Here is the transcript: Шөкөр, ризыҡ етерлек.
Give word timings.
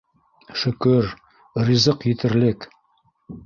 Шөкөр, 0.61 1.11
ризыҡ 1.69 2.09
етерлек. 2.13 2.69